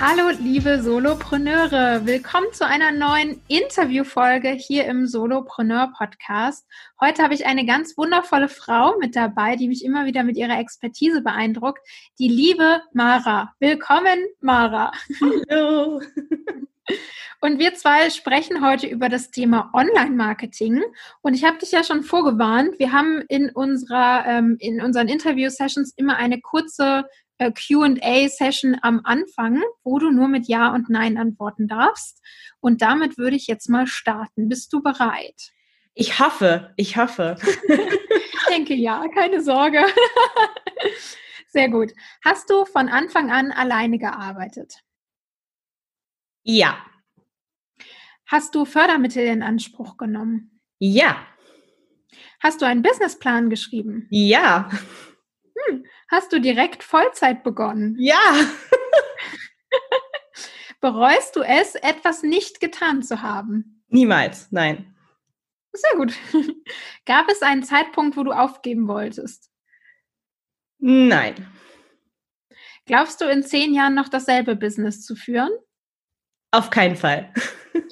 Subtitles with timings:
[0.00, 2.06] Hallo, liebe Solopreneure.
[2.06, 6.64] Willkommen zu einer neuen Interviewfolge hier im Solopreneur Podcast.
[7.00, 10.56] Heute habe ich eine ganz wundervolle Frau mit dabei, die mich immer wieder mit ihrer
[10.60, 11.80] Expertise beeindruckt.
[12.20, 13.52] Die liebe Mara.
[13.58, 14.92] Willkommen, Mara.
[15.50, 16.00] Hallo.
[17.40, 20.80] Und wir zwei sprechen heute über das Thema Online-Marketing.
[21.22, 22.78] Und ich habe dich ja schon vorgewarnt.
[22.78, 27.04] Wir haben in unserer, ähm, in unseren Interview-Sessions immer eine kurze
[27.38, 32.22] QA-Session am Anfang, wo du nur mit Ja und Nein antworten darfst.
[32.60, 34.48] Und damit würde ich jetzt mal starten.
[34.48, 35.52] Bist du bereit?
[35.94, 37.36] Ich hoffe, ich hoffe.
[37.68, 39.84] ich denke ja, keine Sorge.
[41.48, 41.92] Sehr gut.
[42.24, 44.74] Hast du von Anfang an alleine gearbeitet?
[46.42, 46.78] Ja.
[48.26, 50.60] Hast du Fördermittel in Anspruch genommen?
[50.78, 51.26] Ja.
[52.40, 54.06] Hast du einen Businessplan geschrieben?
[54.10, 54.70] Ja.
[55.66, 55.84] Hm.
[56.10, 57.96] Hast du direkt Vollzeit begonnen?
[57.98, 58.18] Ja.
[60.80, 63.82] Bereust du es, etwas nicht getan zu haben?
[63.88, 64.94] Niemals, nein.
[65.72, 66.14] Sehr gut.
[67.06, 69.50] Gab es einen Zeitpunkt, wo du aufgeben wolltest?
[70.78, 71.34] Nein.
[72.86, 75.50] Glaubst du, in zehn Jahren noch dasselbe Business zu führen?
[76.52, 77.32] Auf keinen Fall.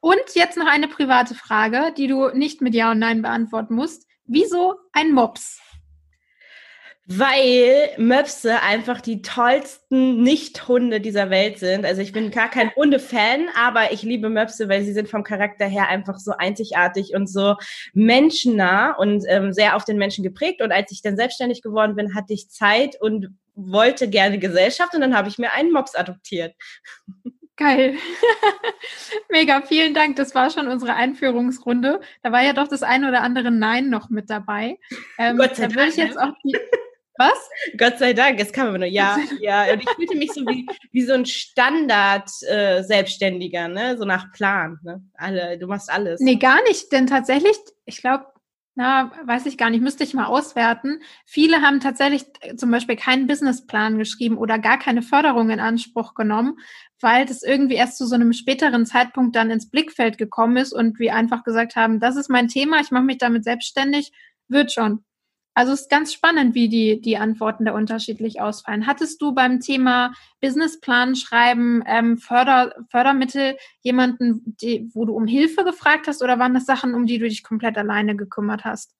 [0.00, 4.08] und jetzt noch eine private Frage, die du nicht mit Ja und Nein beantworten musst.
[4.24, 5.60] Wieso ein Mops?
[7.06, 11.84] Weil Möpse einfach die tollsten Nicht-Hunde dieser Welt sind.
[11.84, 15.66] Also ich bin gar kein Hunde-Fan, aber ich liebe Möpse, weil sie sind vom Charakter
[15.66, 17.56] her einfach so einzigartig und so
[17.92, 20.62] menschennah und ähm, sehr auf den Menschen geprägt.
[20.62, 25.02] Und als ich dann selbstständig geworden bin, hatte ich Zeit und wollte gerne Gesellschaft und
[25.02, 26.54] dann habe ich mir einen Mops adoptiert.
[27.56, 27.94] Geil.
[29.30, 30.16] Mega, vielen Dank.
[30.16, 32.00] Das war schon unsere Einführungsrunde.
[32.22, 34.78] Da war ja doch das eine oder andere Nein noch mit dabei.
[35.18, 36.56] Ähm, Gott sei da würde ich jetzt auch die,
[37.16, 37.48] was?
[37.76, 39.72] Gott sei Dank, es kam immer nur ja, ja.
[39.72, 43.96] Und ich fühlte mich so wie, wie so ein Standard-Selbstständiger, äh, ne?
[43.96, 45.02] So nach Plan, ne?
[45.14, 46.20] Alle, du machst alles.
[46.20, 48.26] Nee, gar nicht, denn tatsächlich, ich glaube,
[48.76, 51.00] na, weiß ich gar nicht, müsste ich mal auswerten.
[51.26, 56.14] Viele haben tatsächlich äh, zum Beispiel keinen Businessplan geschrieben oder gar keine Förderung in Anspruch
[56.14, 56.58] genommen,
[57.00, 60.98] weil das irgendwie erst zu so einem späteren Zeitpunkt dann ins Blickfeld gekommen ist und
[60.98, 64.10] wir einfach gesagt haben, das ist mein Thema, ich mache mich damit selbstständig,
[64.48, 65.04] wird schon.
[65.54, 68.86] Also es ist ganz spannend, wie die, die Antworten da unterschiedlich ausfallen.
[68.86, 75.64] Hattest du beim Thema Businessplan schreiben, ähm, Förder, Fördermittel jemanden, die, wo du um Hilfe
[75.64, 78.94] gefragt hast oder waren das Sachen, um die du dich komplett alleine gekümmert hast?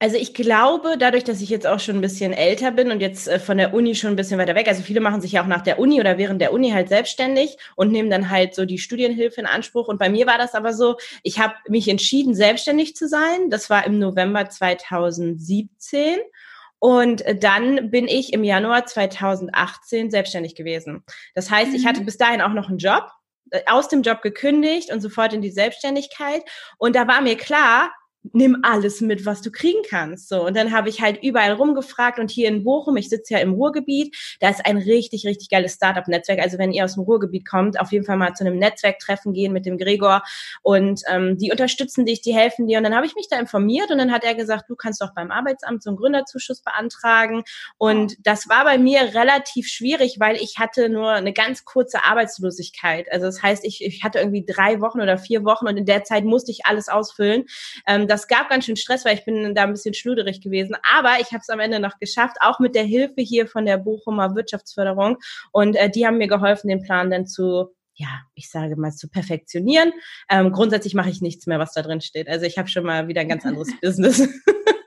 [0.00, 3.26] Also ich glaube, dadurch, dass ich jetzt auch schon ein bisschen älter bin und jetzt
[3.26, 5.48] äh, von der Uni schon ein bisschen weiter weg, also viele machen sich ja auch
[5.48, 8.78] nach der Uni oder während der Uni halt selbstständig und nehmen dann halt so die
[8.78, 9.88] Studienhilfe in Anspruch.
[9.88, 13.50] Und bei mir war das aber so, ich habe mich entschieden, selbstständig zu sein.
[13.50, 16.18] Das war im November 2017.
[16.78, 21.02] Und dann bin ich im Januar 2018 selbstständig gewesen.
[21.34, 21.88] Das heißt, ich mhm.
[21.88, 23.10] hatte bis dahin auch noch einen Job,
[23.50, 26.42] äh, aus dem Job gekündigt und sofort in die Selbstständigkeit.
[26.78, 27.90] Und da war mir klar,
[28.32, 30.28] nimm alles mit, was du kriegen kannst.
[30.28, 33.40] So und dann habe ich halt überall rumgefragt und hier in Bochum, ich sitze ja
[33.40, 36.40] im Ruhrgebiet, da ist ein richtig richtig geiles Startup-Netzwerk.
[36.40, 39.52] Also wenn ihr aus dem Ruhrgebiet kommt, auf jeden Fall mal zu einem Netzwerktreffen gehen
[39.52, 40.22] mit dem Gregor
[40.62, 42.78] und ähm, die unterstützen dich, die helfen dir.
[42.78, 45.14] Und dann habe ich mich da informiert und dann hat er gesagt, du kannst doch
[45.14, 47.44] beim Arbeitsamt so einen Gründerzuschuss beantragen.
[47.76, 53.10] Und das war bei mir relativ schwierig, weil ich hatte nur eine ganz kurze Arbeitslosigkeit.
[53.12, 56.04] Also das heißt, ich, ich hatte irgendwie drei Wochen oder vier Wochen und in der
[56.04, 57.44] Zeit musste ich alles ausfüllen.
[57.86, 60.76] Ähm, das gab ganz schön Stress, weil ich bin da ein bisschen schluderig gewesen.
[60.92, 63.78] Aber ich habe es am Ende noch geschafft, auch mit der Hilfe hier von der
[63.78, 65.18] Bochumer Wirtschaftsförderung.
[65.52, 69.08] Und äh, die haben mir geholfen, den Plan dann zu ja, ich sage mal, zu
[69.08, 69.92] perfektionieren.
[70.30, 72.28] Ähm, grundsätzlich mache ich nichts mehr, was da drin steht.
[72.28, 74.20] Also ich habe schon mal wieder ein ganz anderes Business.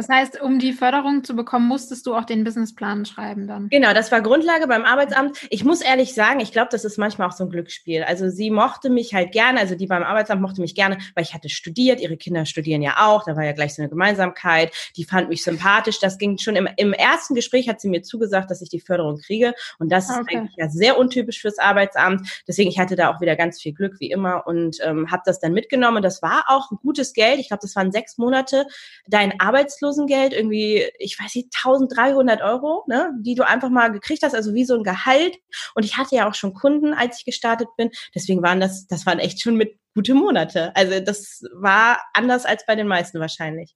[0.00, 3.68] Das heißt, um die Förderung zu bekommen, musstest du auch den Businessplan schreiben dann.
[3.68, 5.36] Genau, das war Grundlage beim Arbeitsamt.
[5.50, 8.04] Ich muss ehrlich sagen, ich glaube, das ist manchmal auch so ein Glücksspiel.
[8.04, 11.34] Also sie mochte mich halt gerne, also die beim Arbeitsamt mochte mich gerne, weil ich
[11.34, 15.04] hatte studiert, ihre Kinder studieren ja auch, da war ja gleich so eine Gemeinsamkeit, die
[15.04, 15.98] fand mich sympathisch.
[16.00, 19.18] Das ging schon im, im ersten Gespräch hat sie mir zugesagt, dass ich die Förderung
[19.18, 19.52] kriege.
[19.78, 20.20] Und das okay.
[20.20, 22.26] ist eigentlich ja sehr untypisch fürs Arbeitsamt.
[22.48, 25.40] Deswegen, ich hatte da auch wieder ganz viel Glück, wie immer, und ähm, habe das
[25.40, 26.02] dann mitgenommen.
[26.02, 27.38] Das war auch ein gutes Geld.
[27.38, 28.64] Ich glaube, das waren sechs Monate.
[29.06, 34.22] Dein Arbeitslos Arbeitslosengeld, irgendwie, ich weiß nicht, 1300 Euro, ne, die du einfach mal gekriegt
[34.22, 35.36] hast, also wie so ein Gehalt.
[35.74, 37.90] Und ich hatte ja auch schon Kunden, als ich gestartet bin.
[38.14, 40.74] Deswegen waren das, das waren echt schon mit gute Monate.
[40.76, 43.74] Also das war anders als bei den meisten wahrscheinlich.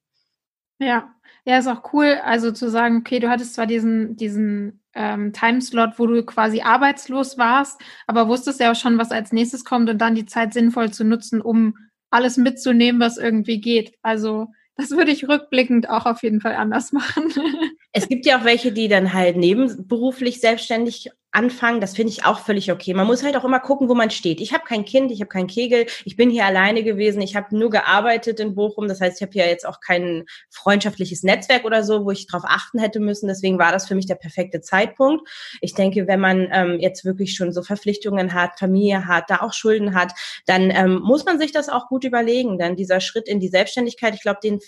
[0.79, 1.13] Ja,
[1.45, 5.97] ja, ist auch cool, also zu sagen, okay, du hattest zwar diesen, diesen ähm, Timeslot,
[5.97, 9.99] wo du quasi arbeitslos warst, aber wusstest ja auch schon, was als nächstes kommt und
[9.99, 11.77] dann die Zeit sinnvoll zu nutzen, um
[12.09, 13.93] alles mitzunehmen, was irgendwie geht.
[14.01, 17.31] Also das würde ich rückblickend auch auf jeden Fall anders machen.
[17.97, 21.81] Es gibt ja auch welche, die dann halt nebenberuflich selbstständig anfangen.
[21.81, 22.93] Das finde ich auch völlig okay.
[22.93, 24.41] Man muss halt auch immer gucken, wo man steht.
[24.41, 27.55] Ich habe kein Kind, ich habe keinen Kegel, ich bin hier alleine gewesen, ich habe
[27.55, 28.87] nur gearbeitet in Bochum.
[28.87, 32.45] Das heißt, ich habe hier jetzt auch kein freundschaftliches Netzwerk oder so, wo ich darauf
[32.47, 33.27] achten hätte müssen.
[33.27, 35.27] Deswegen war das für mich der perfekte Zeitpunkt.
[35.61, 39.53] Ich denke, wenn man ähm, jetzt wirklich schon so Verpflichtungen hat, Familie hat, da auch
[39.53, 40.13] Schulden hat,
[40.45, 42.57] dann ähm, muss man sich das auch gut überlegen.
[42.57, 44.59] Dann dieser Schritt in die Selbstständigkeit, ich glaube, den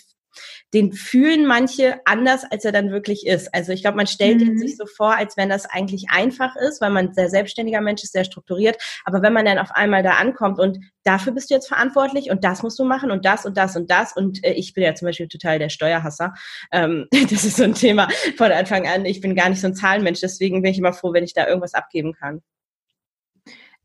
[0.74, 3.52] den fühlen manche anders, als er dann wirklich ist.
[3.54, 4.58] Also ich glaube, man stellt mhm.
[4.58, 8.12] sich so vor, als wenn das eigentlich einfach ist, weil man sehr selbstständiger Mensch ist,
[8.12, 8.76] sehr strukturiert.
[9.04, 12.44] Aber wenn man dann auf einmal da ankommt und dafür bist du jetzt verantwortlich und
[12.44, 14.94] das musst du machen und das und das und das und äh, ich bin ja
[14.94, 16.34] zum Beispiel total der Steuerhasser.
[16.72, 19.04] Ähm, das ist so ein Thema von Anfang an.
[19.04, 21.46] Ich bin gar nicht so ein Zahlenmensch, deswegen bin ich immer froh, wenn ich da
[21.46, 22.42] irgendwas abgeben kann.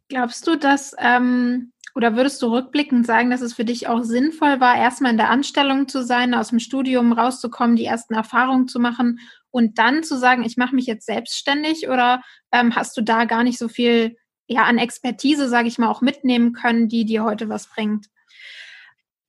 [0.09, 4.59] Glaubst du, dass ähm, oder würdest du rückblickend sagen, dass es für dich auch sinnvoll
[4.59, 8.79] war, erstmal in der Anstellung zu sein, aus dem Studium rauszukommen, die ersten Erfahrungen zu
[8.79, 9.19] machen
[9.51, 11.87] und dann zu sagen, ich mache mich jetzt selbstständig?
[11.87, 14.17] Oder ähm, hast du da gar nicht so viel
[14.47, 18.07] ja, an Expertise, sage ich mal, auch mitnehmen können, die dir heute was bringt?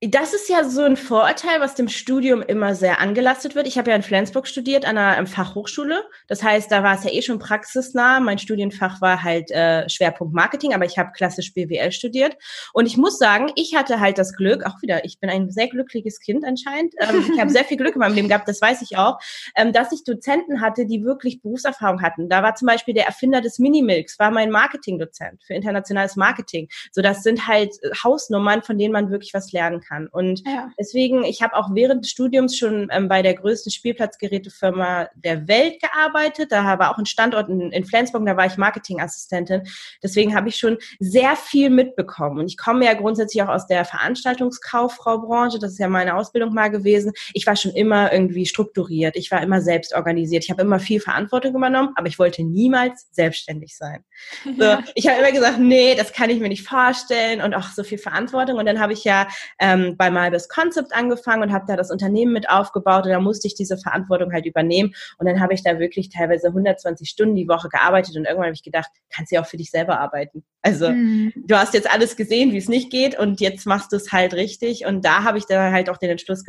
[0.07, 3.65] Das ist ja so ein Vorurteil, was dem Studium immer sehr angelastet wird.
[3.65, 6.03] Ich habe ja in Flensburg studiert an einer Fachhochschule.
[6.27, 8.19] Das heißt, da war es ja eh schon praxisnah.
[8.19, 12.37] Mein Studienfach war halt äh, Schwerpunkt Marketing, aber ich habe klassisch BWL studiert.
[12.73, 15.69] Und ich muss sagen, ich hatte halt das Glück, auch wieder, ich bin ein sehr
[15.69, 16.93] glückliches Kind anscheinend.
[16.99, 19.17] Ähm, ich habe sehr viel Glück in meinem Leben gehabt, das weiß ich auch,
[19.55, 22.29] ähm, dass ich Dozenten hatte, die wirklich Berufserfahrung hatten.
[22.29, 26.67] Da war zum Beispiel der Erfinder des Minimilks, war mein Marketingdozent für internationales Marketing.
[26.91, 27.73] So, das sind halt
[28.03, 30.07] Hausnummern, von denen man wirklich was lernen kann kann.
[30.07, 30.69] Und ja.
[30.79, 35.81] deswegen, ich habe auch während des Studiums schon ähm, bei der größten Spielplatzgerätefirma der Welt
[35.81, 36.51] gearbeitet.
[36.51, 39.63] Da war auch ein Standort in, in Flensburg, da war ich Marketingassistentin.
[40.03, 42.39] Deswegen habe ich schon sehr viel mitbekommen.
[42.39, 45.59] Und ich komme ja grundsätzlich auch aus der Veranstaltungskauffrau-Branche.
[45.59, 47.13] Das ist ja meine Ausbildung mal gewesen.
[47.33, 49.15] Ich war schon immer irgendwie strukturiert.
[49.15, 50.43] Ich war immer selbst organisiert.
[50.43, 54.03] Ich habe immer viel Verantwortung übernommen, aber ich wollte niemals selbstständig sein.
[54.57, 57.83] So, ich habe immer gesagt, nee, das kann ich mir nicht vorstellen und auch so
[57.83, 58.57] viel Verantwortung.
[58.57, 59.27] Und dann habe ich ja
[59.59, 63.19] ähm, ähm, bei Malbis Concept angefangen und habe da das Unternehmen mit aufgebaut und da
[63.19, 67.35] musste ich diese Verantwortung halt übernehmen und dann habe ich da wirklich teilweise 120 Stunden
[67.35, 69.99] die Woche gearbeitet und irgendwann habe ich gedacht, kannst du ja auch für dich selber
[69.99, 70.43] arbeiten.
[70.61, 71.33] Also mhm.
[71.35, 74.33] du hast jetzt alles gesehen, wie es nicht geht und jetzt machst du es halt
[74.33, 76.43] richtig und da habe ich dann halt auch den Entschluss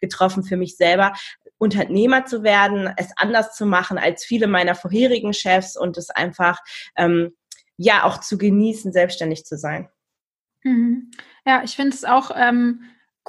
[0.00, 1.12] getroffen für mich selber,
[1.58, 6.58] Unternehmer zu werden, es anders zu machen als viele meiner vorherigen Chefs und es einfach
[6.96, 7.36] ähm,
[7.76, 9.88] ja auch zu genießen, selbstständig zu sein.
[10.64, 11.10] Mhm.
[11.46, 12.82] Ja, ich finde es auch ähm,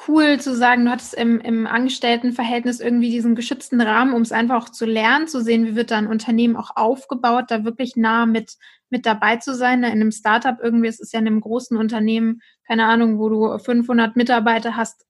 [0.08, 4.63] cool zu sagen, du hattest im, im Angestelltenverhältnis irgendwie diesen geschützten Rahmen, um es einfach
[4.63, 8.25] auch zu lernen, zu sehen, wie wird da ein Unternehmen auch aufgebaut, da wirklich nah
[8.25, 8.53] mit,
[8.89, 9.82] mit dabei zu sein.
[9.82, 9.88] Ne?
[9.88, 13.58] In einem Startup irgendwie, es ist ja in einem großen Unternehmen, keine Ahnung, wo du
[13.58, 15.05] 500 Mitarbeiter hast,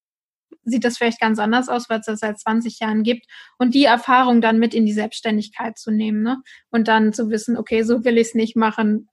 [0.66, 3.26] sieht das vielleicht ganz anders aus, weil es das seit 20 Jahren gibt.
[3.58, 6.42] Und die Erfahrung dann mit in die Selbstständigkeit zu nehmen ne?
[6.72, 9.10] und dann zu wissen, okay, so will ich es nicht machen,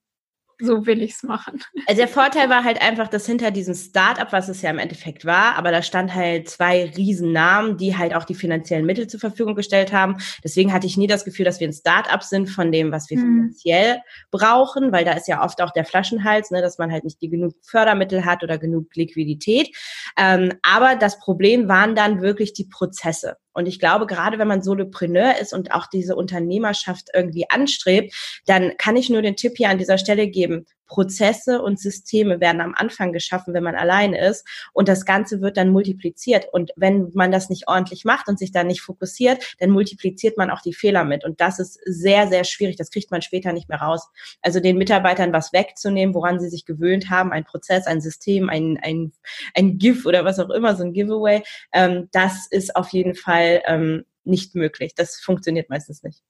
[0.61, 1.63] so will ich es machen.
[1.87, 5.25] Also der Vorteil war halt einfach, dass hinter diesem Startup, was es ja im Endeffekt
[5.25, 9.55] war, aber da stand halt zwei Riesennamen, die halt auch die finanziellen Mittel zur Verfügung
[9.55, 10.17] gestellt haben.
[10.45, 13.19] Deswegen hatte ich nie das Gefühl, dass wir ein Startup sind von dem, was wir
[13.19, 13.23] mhm.
[13.23, 17.21] finanziell brauchen, weil da ist ja oft auch der Flaschenhals, ne, dass man halt nicht
[17.23, 19.75] die genug Fördermittel hat oder genug Liquidität.
[20.17, 23.37] Ähm, aber das Problem waren dann wirklich die Prozesse.
[23.53, 28.15] Und ich glaube, gerade wenn man Solopreneur ist und auch diese Unternehmerschaft irgendwie anstrebt,
[28.47, 32.61] dann kann ich nur den Tipp hier an dieser Stelle geben, Prozesse und Systeme werden
[32.61, 36.49] am Anfang geschaffen, wenn man alleine ist und das Ganze wird dann multipliziert.
[36.53, 40.51] Und wenn man das nicht ordentlich macht und sich dann nicht fokussiert, dann multipliziert man
[40.51, 41.25] auch die Fehler mit.
[41.25, 42.77] Und das ist sehr, sehr schwierig.
[42.77, 44.09] Das kriegt man später nicht mehr raus.
[44.43, 48.77] Also den Mitarbeitern was wegzunehmen, woran sie sich gewöhnt haben, ein Prozess, ein System, ein,
[48.83, 49.13] ein,
[49.55, 53.63] ein GIF oder was auch immer, so ein Giveaway, ähm, das ist auf jeden Fall
[53.67, 54.95] ähm, nicht möglich.
[54.97, 56.23] Das funktioniert meistens nicht.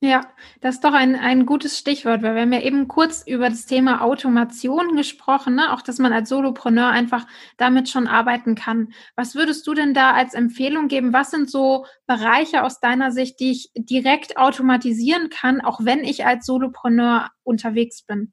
[0.00, 0.20] Ja,
[0.60, 3.66] das ist doch ein, ein gutes Stichwort, weil wir haben ja eben kurz über das
[3.66, 5.72] Thema Automation gesprochen, ne?
[5.72, 7.26] auch dass man als Solopreneur einfach
[7.56, 8.92] damit schon arbeiten kann.
[9.16, 11.12] Was würdest du denn da als Empfehlung geben?
[11.12, 16.24] Was sind so Bereiche aus deiner Sicht, die ich direkt automatisieren kann, auch wenn ich
[16.24, 18.32] als Solopreneur unterwegs bin?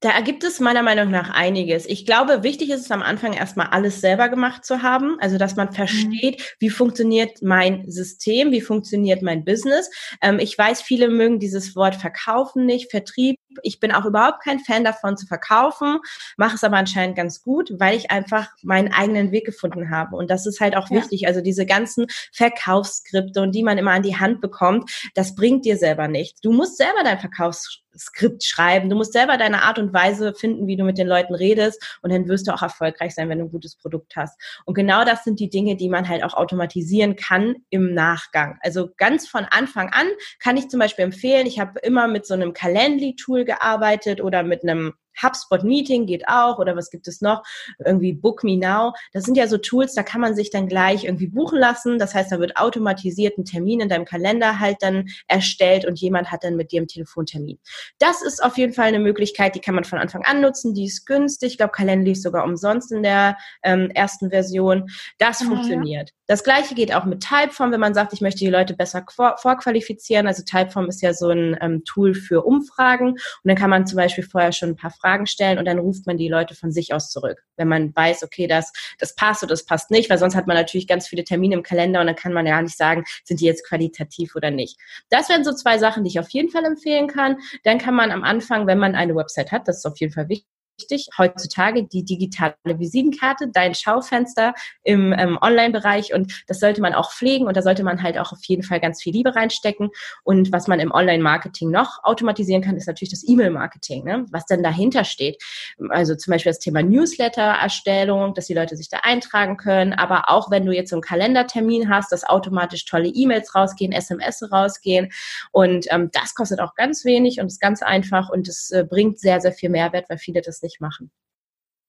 [0.00, 1.84] Da ergibt es meiner Meinung nach einiges.
[1.84, 5.56] Ich glaube, wichtig ist es am Anfang erstmal alles selber gemacht zu haben, also dass
[5.56, 5.74] man mhm.
[5.74, 9.90] versteht, wie funktioniert mein System, wie funktioniert mein Business.
[10.22, 13.38] Ähm, ich weiß, viele mögen dieses Wort verkaufen nicht, Vertrieb.
[13.62, 15.98] Ich bin auch überhaupt kein Fan davon zu verkaufen,
[16.38, 20.16] mache es aber anscheinend ganz gut, weil ich einfach meinen eigenen Weg gefunden habe.
[20.16, 20.96] Und das ist halt auch ja.
[20.96, 21.26] wichtig.
[21.26, 25.76] Also diese ganzen Verkaufsskripte und die man immer an die Hand bekommt, das bringt dir
[25.76, 26.40] selber nichts.
[26.40, 28.88] Du musst selber dein Verkaufs Skript schreiben.
[28.88, 32.12] Du musst selber deine Art und Weise finden, wie du mit den Leuten redest und
[32.12, 34.40] dann wirst du auch erfolgreich sein, wenn du ein gutes Produkt hast.
[34.64, 38.58] Und genau das sind die Dinge, die man halt auch automatisieren kann im Nachgang.
[38.62, 40.06] Also ganz von Anfang an
[40.38, 44.62] kann ich zum Beispiel empfehlen, ich habe immer mit so einem Calendly-Tool gearbeitet oder mit
[44.62, 47.42] einem HubSpot Meeting geht auch oder was gibt es noch?
[47.84, 48.92] Irgendwie Book Me Now.
[49.12, 51.98] Das sind ja so Tools, da kann man sich dann gleich irgendwie buchen lassen.
[51.98, 56.30] Das heißt, da wird automatisiert ein Termin in deinem Kalender halt dann erstellt und jemand
[56.30, 57.58] hat dann mit dir einen Telefontermin.
[57.98, 60.74] Das ist auf jeden Fall eine Möglichkeit, die kann man von Anfang an nutzen.
[60.74, 61.52] Die ist günstig.
[61.52, 64.90] Ich glaube, Calendly ist sogar umsonst in der ähm, ersten Version.
[65.18, 66.10] Das ja, funktioniert.
[66.10, 66.14] Ja.
[66.30, 70.28] Das gleiche geht auch mit Typeform, wenn man sagt, ich möchte die Leute besser vorqualifizieren.
[70.28, 73.96] Also Typeform ist ja so ein ähm, Tool für Umfragen und dann kann man zum
[73.96, 76.92] Beispiel vorher schon ein paar Fragen stellen und dann ruft man die Leute von sich
[76.92, 77.42] aus zurück.
[77.56, 80.56] Wenn man weiß, okay, das, das passt oder das passt nicht, weil sonst hat man
[80.56, 83.46] natürlich ganz viele Termine im Kalender und dann kann man ja nicht sagen, sind die
[83.46, 84.78] jetzt qualitativ oder nicht.
[85.08, 87.38] Das wären so zwei Sachen, die ich auf jeden Fall empfehlen kann.
[87.64, 90.28] Dann kann man am Anfang, wenn man eine Website hat, das ist auf jeden Fall
[90.28, 90.49] wichtig,
[90.80, 91.08] wichtig.
[91.18, 97.46] Heutzutage die digitale Visitenkarte, dein Schaufenster im ähm, Online-Bereich und das sollte man auch pflegen
[97.46, 99.90] und da sollte man halt auch auf jeden Fall ganz viel Liebe reinstecken.
[100.24, 104.26] Und was man im Online-Marketing noch automatisieren kann, ist natürlich das E-Mail-Marketing, ne?
[104.30, 105.42] was denn dahinter steht.
[105.90, 110.50] Also zum Beispiel das Thema Newsletter-Erstellung, dass die Leute sich da eintragen können, aber auch
[110.50, 115.10] wenn du jetzt so einen Kalendertermin hast, dass automatisch tolle E-Mails rausgehen, SMS rausgehen
[115.52, 119.18] und ähm, das kostet auch ganz wenig und ist ganz einfach und es äh, bringt
[119.18, 121.10] sehr, sehr viel Mehrwert, weil viele das nicht nicht machen.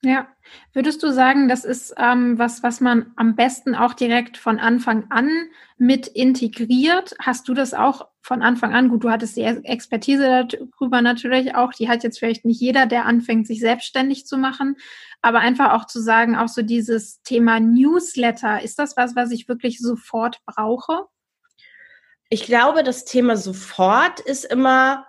[0.04, 0.28] Ja,
[0.74, 5.06] würdest du sagen, das ist ähm, was, was man am besten auch direkt von Anfang
[5.12, 5.30] an
[5.78, 7.14] mit integriert?
[7.20, 8.90] Hast du das auch von Anfang an?
[8.90, 11.72] Gut, du hattest die Expertise darüber natürlich auch.
[11.72, 14.76] Die hat jetzt vielleicht nicht jeder, der anfängt, sich selbstständig zu machen.
[15.22, 19.48] Aber einfach auch zu sagen, auch so dieses Thema Newsletter, ist das was, was ich
[19.48, 21.06] wirklich sofort brauche?
[22.30, 25.06] Ich glaube, das Thema sofort ist immer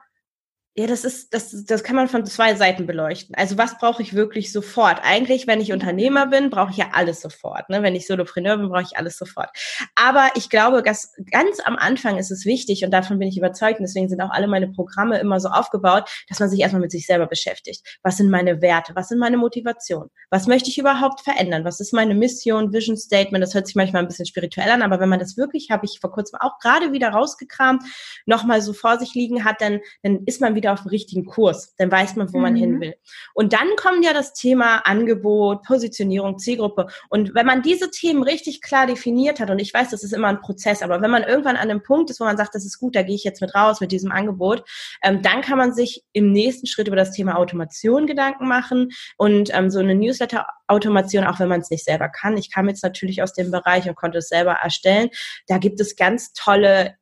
[0.75, 3.35] ja, das ist, das, das kann man von zwei Seiten beleuchten.
[3.35, 5.01] Also was brauche ich wirklich sofort?
[5.03, 7.69] Eigentlich, wenn ich Unternehmer bin, brauche ich ja alles sofort.
[7.69, 7.83] Ne?
[7.83, 9.51] Wenn ich Solopreneur bin, brauche ich alles sofort.
[9.97, 13.81] Aber ich glaube, dass ganz am Anfang ist es wichtig und davon bin ich überzeugt
[13.81, 16.91] und deswegen sind auch alle meine Programme immer so aufgebaut, dass man sich erstmal mit
[16.91, 17.99] sich selber beschäftigt.
[18.03, 18.97] Was sind meine Werte?
[18.97, 20.09] Was sind meine Motivationen?
[20.31, 21.67] Was möchte ich überhaupt verändern?
[21.67, 23.45] Was ist meine Mission, Vision Statement?
[23.45, 25.99] Das hört sich manchmal ein bisschen spirituell an, aber wenn man das wirklich, habe ich
[26.01, 27.83] vor kurzem auch gerade wieder rausgekramt,
[28.25, 31.27] nochmal so vor sich liegen hat, dann, dann ist man wieder wieder auf dem richtigen
[31.27, 31.75] Kurs.
[31.77, 32.43] Dann weiß man, wo mhm.
[32.43, 32.81] man hin mhm.
[32.81, 32.95] will.
[33.35, 36.87] Und dann kommt ja das Thema Angebot, Positionierung, Zielgruppe.
[37.09, 40.29] Und wenn man diese Themen richtig klar definiert hat, und ich weiß, das ist immer
[40.29, 42.79] ein Prozess, aber wenn man irgendwann an einem Punkt ist, wo man sagt, das ist
[42.79, 44.65] gut, da gehe ich jetzt mit raus mit diesem Angebot,
[45.03, 49.51] ähm, dann kann man sich im nächsten Schritt über das Thema Automation Gedanken machen und
[49.53, 52.37] ähm, so eine Newsletter-Automation, auch wenn man es nicht selber kann.
[52.37, 55.09] Ich kam jetzt natürlich aus dem Bereich und konnte es selber erstellen.
[55.49, 56.97] Da gibt es ganz tolle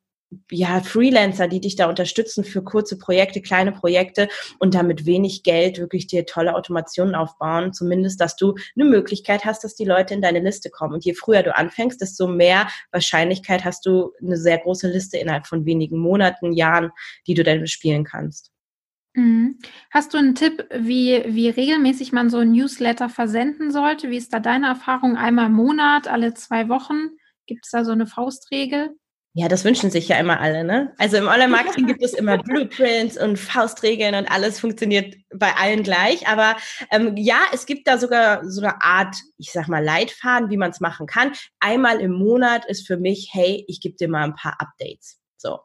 [0.49, 5.77] ja, Freelancer, die dich da unterstützen für kurze Projekte, kleine Projekte und damit wenig Geld
[5.79, 7.73] wirklich dir tolle Automationen aufbauen.
[7.73, 10.93] Zumindest, dass du eine Möglichkeit hast, dass die Leute in deine Liste kommen.
[10.93, 15.47] Und je früher du anfängst, desto mehr Wahrscheinlichkeit hast du eine sehr große Liste innerhalb
[15.47, 16.91] von wenigen Monaten, Jahren,
[17.27, 18.51] die du dann bespielen kannst.
[19.13, 19.59] Mhm.
[19.89, 24.09] Hast du einen Tipp, wie, wie regelmäßig man so ein Newsletter versenden sollte?
[24.09, 25.17] Wie ist da deine Erfahrung?
[25.17, 27.17] Einmal im Monat, alle zwei Wochen?
[27.45, 28.95] Gibt es da so eine Faustregel?
[29.33, 30.93] Ja, das wünschen sich ja immer alle, ne?
[30.97, 36.27] Also im Online-Marketing gibt es immer Blueprints und Faustregeln und alles funktioniert bei allen gleich.
[36.27, 36.57] Aber
[36.91, 40.71] ähm, ja, es gibt da sogar so eine Art, ich sag mal, Leitfaden, wie man
[40.71, 41.31] es machen kann.
[41.61, 45.21] Einmal im Monat ist für mich, hey, ich gebe dir mal ein paar Updates.
[45.37, 45.59] So.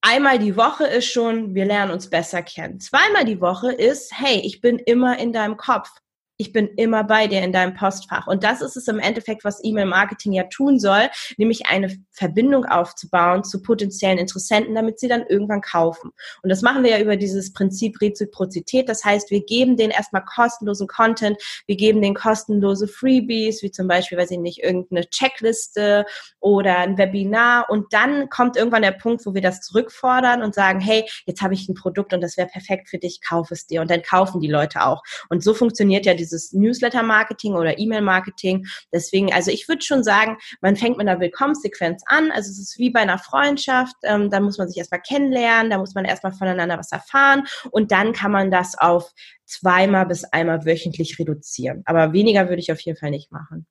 [0.00, 2.78] Einmal die Woche ist schon, wir lernen uns besser kennen.
[2.78, 5.90] Zweimal die Woche ist, hey, ich bin immer in deinem Kopf
[6.36, 8.26] ich bin immer bei dir in deinem Postfach.
[8.26, 13.44] Und das ist es im Endeffekt, was E-Mail-Marketing ja tun soll, nämlich eine Verbindung aufzubauen
[13.44, 16.10] zu potenziellen Interessenten, damit sie dann irgendwann kaufen.
[16.42, 18.88] Und das machen wir ja über dieses Prinzip Reziprozität.
[18.88, 21.36] Das heißt, wir geben denen erstmal kostenlosen Content,
[21.66, 26.04] wir geben denen kostenlose Freebies, wie zum Beispiel, weiß ich nicht, irgendeine Checkliste
[26.40, 27.70] oder ein Webinar.
[27.70, 31.54] Und dann kommt irgendwann der Punkt, wo wir das zurückfordern und sagen, hey, jetzt habe
[31.54, 33.80] ich ein Produkt und das wäre perfekt für dich, kauf es dir.
[33.80, 35.02] Und dann kaufen die Leute auch.
[35.28, 38.66] Und so funktioniert ja dieses Newsletter-Marketing oder E-Mail-Marketing.
[38.92, 42.30] Deswegen, also ich würde schon sagen, man fängt mit einer Willkommenssequenz an.
[42.30, 43.94] Also es ist wie bei einer Freundschaft.
[44.02, 47.92] Ähm, da muss man sich erstmal kennenlernen, da muss man erstmal voneinander was erfahren und
[47.92, 49.12] dann kann man das auf
[49.44, 51.82] zweimal bis einmal wöchentlich reduzieren.
[51.84, 53.66] Aber weniger würde ich auf jeden Fall nicht machen.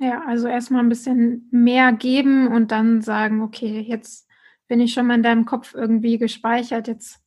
[0.00, 4.28] Ja, also erstmal ein bisschen mehr geben und dann sagen, okay, jetzt
[4.66, 7.20] bin ich schon mal in deinem Kopf irgendwie gespeichert, jetzt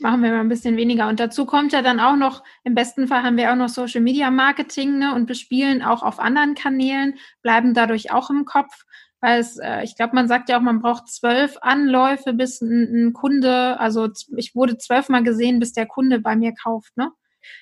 [0.00, 1.08] machen wir mal ein bisschen weniger.
[1.08, 4.00] Und dazu kommt ja dann auch noch, im besten Fall haben wir auch noch Social
[4.00, 8.84] Media Marketing ne, und bespielen auch auf anderen Kanälen, bleiben dadurch auch im Kopf.
[9.20, 13.08] Weil es, äh, ich glaube, man sagt ja auch, man braucht zwölf Anläufe, bis ein,
[13.08, 17.10] ein Kunde, also ich wurde zwölfmal gesehen, bis der Kunde bei mir kauft, ne?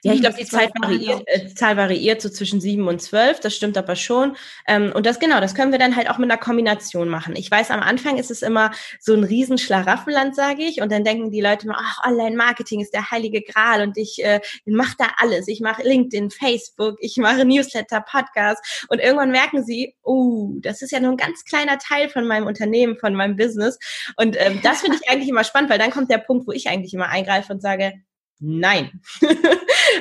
[0.03, 3.57] Ja, ich glaube, die Zeit variiert, äh, Zahl variiert so zwischen sieben und zwölf, das
[3.57, 4.37] stimmt aber schon.
[4.67, 7.37] Ähm, und das genau, das können wir dann halt auch mit einer Kombination machen.
[7.37, 11.05] Ich weiß, am Anfang ist es immer so ein riesen Schlaraffenland, sage ich, und dann
[11.05, 15.07] denken die Leute immer, ach, Online-Marketing ist der heilige Gral und ich äh, mache da
[15.17, 15.49] alles.
[15.49, 20.91] Ich mache LinkedIn, Facebook, ich mache Newsletter, Podcast und irgendwann merken sie, oh, das ist
[20.91, 23.79] ja nur ein ganz kleiner Teil von meinem Unternehmen, von meinem Business.
[24.17, 26.69] Und ähm, das finde ich eigentlich immer spannend, weil dann kommt der Punkt, wo ich
[26.69, 27.95] eigentlich immer eingreife und sage,
[28.41, 29.01] Nein.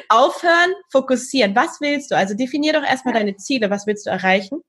[0.10, 1.56] Aufhören, fokussieren.
[1.56, 2.18] Was willst du?
[2.18, 3.70] Also definier doch erstmal deine Ziele.
[3.70, 4.62] Was willst du erreichen?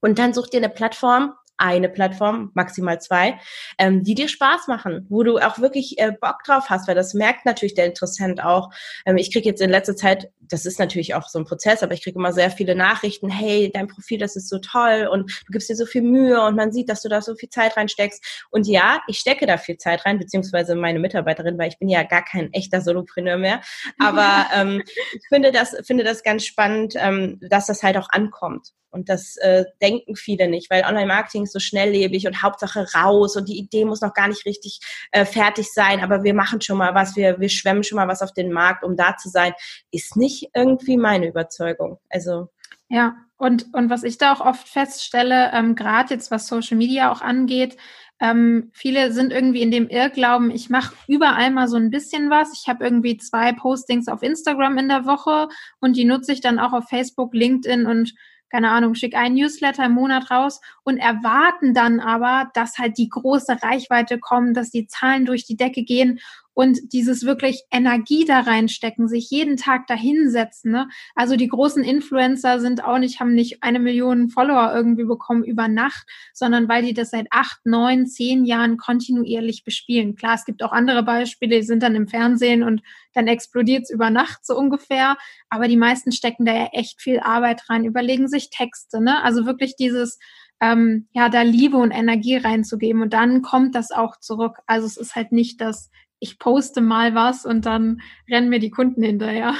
[0.00, 3.38] Und dann such dir eine Plattform, eine Plattform, maximal zwei,
[3.78, 7.14] ähm, die dir Spaß machen, wo du auch wirklich äh, Bock drauf hast, weil das
[7.14, 8.70] merkt natürlich der Interessent auch.
[9.04, 11.92] Ähm, ich kriege jetzt in letzter Zeit, das ist natürlich auch so ein Prozess, aber
[11.92, 15.52] ich kriege immer sehr viele Nachrichten, hey, dein Profil, das ist so toll und du
[15.52, 18.46] gibst dir so viel Mühe und man sieht, dass du da so viel Zeit reinsteckst.
[18.50, 22.02] Und ja, ich stecke da viel Zeit rein, beziehungsweise meine Mitarbeiterin, weil ich bin ja
[22.04, 23.60] gar kein echter Solopreneur mehr.
[23.98, 28.72] Aber ähm, ich finde das, finde das ganz spannend, ähm, dass das halt auch ankommt.
[28.90, 33.48] Und das äh, denken viele nicht, weil Online-Marketing ist so schnelllebig und Hauptsache raus und
[33.48, 34.80] die Idee muss noch gar nicht richtig
[35.12, 38.22] äh, fertig sein, aber wir machen schon mal was, wir, wir schwemmen schon mal was
[38.22, 39.52] auf den Markt, um da zu sein,
[39.90, 41.98] ist nicht irgendwie meine Überzeugung.
[42.08, 42.48] Also
[42.88, 47.12] ja, und, und was ich da auch oft feststelle, ähm, gerade jetzt was Social Media
[47.12, 47.76] auch angeht,
[48.20, 52.52] ähm, viele sind irgendwie in dem Irrglauben, ich mache überall mal so ein bisschen was.
[52.52, 55.48] Ich habe irgendwie zwei Postings auf Instagram in der Woche
[55.80, 58.14] und die nutze ich dann auch auf Facebook, LinkedIn und
[58.50, 63.08] keine Ahnung, schick einen Newsletter im Monat raus und erwarten dann aber, dass halt die
[63.08, 66.20] große Reichweite kommt, dass die Zahlen durch die Decke gehen
[66.58, 70.72] und dieses wirklich Energie da reinstecken, sich jeden Tag dahinsetzen.
[70.72, 70.88] Ne?
[71.14, 75.68] Also die großen Influencer sind auch nicht, haben nicht eine Million Follower irgendwie bekommen über
[75.68, 80.16] Nacht, sondern weil die das seit acht, neun, zehn Jahren kontinuierlich bespielen.
[80.16, 82.82] Klar, es gibt auch andere Beispiele, die sind dann im Fernsehen und
[83.14, 85.16] dann explodiert es über Nacht so ungefähr.
[85.50, 89.00] Aber die meisten stecken da ja echt viel Arbeit rein, überlegen sich Texte.
[89.00, 89.22] Ne?
[89.22, 90.18] Also wirklich dieses
[90.60, 94.56] ähm, ja, da Liebe und Energie reinzugeben und dann kommt das auch zurück.
[94.66, 98.70] Also es ist halt nicht das ich poste mal was und dann rennen mir die
[98.70, 99.54] Kunden hinterher.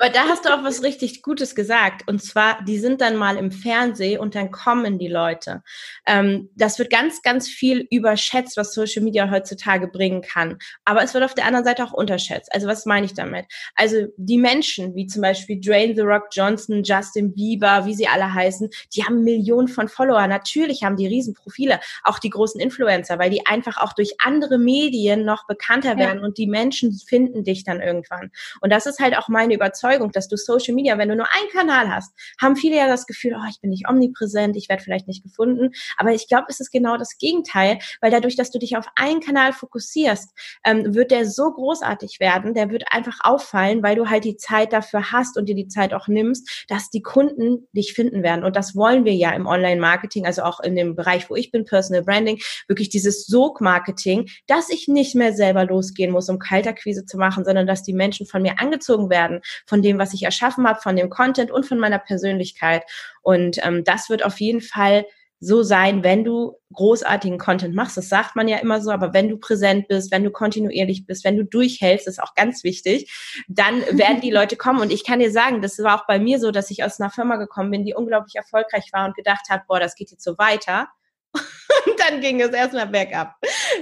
[0.00, 2.08] Aber da hast du auch was richtig Gutes gesagt.
[2.08, 5.62] Und zwar, die sind dann mal im Fernsehen und dann kommen die Leute.
[6.06, 10.58] Ähm, das wird ganz, ganz viel überschätzt, was Social Media heutzutage bringen kann.
[10.84, 12.52] Aber es wird auf der anderen Seite auch unterschätzt.
[12.52, 13.46] Also was meine ich damit?
[13.76, 18.32] Also die Menschen, wie zum Beispiel Drain The Rock Johnson, Justin Bieber, wie sie alle
[18.34, 20.26] heißen, die haben Millionen von Follower.
[20.26, 25.24] Natürlich haben die Riesenprofile, auch die großen Influencer, weil die einfach auch durch andere Medien
[25.24, 26.24] noch bekannter werden ja.
[26.24, 28.30] und die Menschen finden dich dann irgendwann.
[28.60, 31.50] Und das ist halt auch meine Überzeugung, dass du Social Media, wenn du nur einen
[31.52, 35.06] Kanal hast, haben viele ja das Gefühl, oh, ich bin nicht omnipräsent, ich werde vielleicht
[35.06, 35.70] nicht gefunden.
[35.96, 39.20] Aber ich glaube, es ist genau das Gegenteil, weil dadurch, dass du dich auf einen
[39.20, 40.30] Kanal fokussierst,
[40.64, 44.72] ähm, wird der so großartig werden, der wird einfach auffallen, weil du halt die Zeit
[44.72, 48.44] dafür hast und dir die Zeit auch nimmst, dass die Kunden dich finden werden.
[48.44, 51.64] Und das wollen wir ja im Online-Marketing, also auch in dem Bereich, wo ich bin,
[51.64, 57.04] Personal Branding, wirklich dieses Sog-Marketing, dass ich nicht mehr selber los losgehen muss, um Kaltakquise
[57.04, 60.66] zu machen, sondern dass die Menschen von mir angezogen werden, von dem, was ich erschaffen
[60.66, 62.82] habe, von dem Content und von meiner Persönlichkeit.
[63.22, 65.04] Und ähm, das wird auf jeden Fall
[65.42, 67.96] so sein, wenn du großartigen Content machst.
[67.96, 71.24] Das sagt man ja immer so, aber wenn du präsent bist, wenn du kontinuierlich bist,
[71.24, 73.10] wenn du durchhältst, ist auch ganz wichtig,
[73.48, 74.80] dann werden die Leute kommen.
[74.80, 77.10] Und ich kann dir sagen, das war auch bei mir so, dass ich aus einer
[77.10, 80.36] Firma gekommen bin, die unglaublich erfolgreich war und gedacht hat, boah, das geht jetzt so
[80.36, 80.88] weiter.
[81.86, 83.36] Und dann ging es erstmal bergab.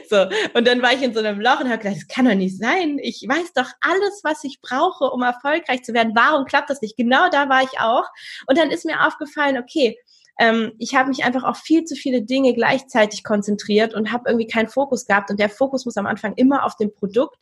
[0.08, 2.34] So, und dann war ich in so einem Loch und habe gedacht, das kann doch
[2.34, 2.98] nicht sein.
[3.00, 6.12] Ich weiß doch alles, was ich brauche, um erfolgreich zu werden.
[6.14, 6.96] Warum klappt das nicht?
[6.96, 8.04] Genau da war ich auch.
[8.46, 9.98] Und dann ist mir aufgefallen, okay,
[10.38, 14.46] ähm, ich habe mich einfach auf viel zu viele Dinge gleichzeitig konzentriert und habe irgendwie
[14.46, 15.30] keinen Fokus gehabt.
[15.30, 17.36] Und der Fokus muss am Anfang immer auf dem Produkt